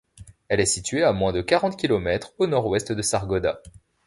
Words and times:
Elle 0.47 0.59
est 0.61 0.65
située 0.65 1.03
à 1.03 1.13
moins 1.13 1.31
de 1.31 1.43
quarante 1.43 1.77
kilomètres 1.77 2.33
au 2.39 2.47
nord-ouest 2.47 2.91
de 2.91 3.03
Sargodha. 3.03 3.61